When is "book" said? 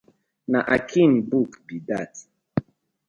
1.29-1.51